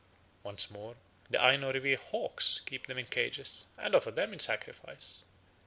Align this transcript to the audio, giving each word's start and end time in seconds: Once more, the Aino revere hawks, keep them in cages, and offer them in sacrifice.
Once 0.41 0.71
more, 0.71 0.95
the 1.29 1.39
Aino 1.39 1.71
revere 1.71 1.95
hawks, 1.95 2.61
keep 2.65 2.87
them 2.87 2.97
in 2.97 3.05
cages, 3.05 3.67
and 3.77 3.93
offer 3.93 4.09
them 4.09 4.33
in 4.33 4.39
sacrifice. 4.39 5.23